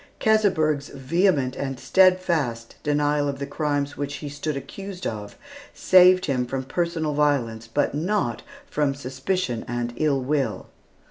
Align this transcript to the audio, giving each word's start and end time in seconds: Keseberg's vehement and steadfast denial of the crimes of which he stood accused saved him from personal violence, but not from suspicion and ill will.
Keseberg's 0.19 0.87
vehement 0.89 1.55
and 1.55 1.79
steadfast 1.79 2.73
denial 2.81 3.27
of 3.29 3.37
the 3.37 3.45
crimes 3.45 3.91
of 3.91 3.99
which 3.99 4.15
he 4.15 4.29
stood 4.29 4.57
accused 4.57 5.05
saved 5.75 6.25
him 6.25 6.47
from 6.47 6.63
personal 6.63 7.13
violence, 7.13 7.67
but 7.67 7.93
not 7.93 8.41
from 8.65 8.95
suspicion 8.95 9.63
and 9.67 9.93
ill 9.97 10.19
will. 10.19 10.65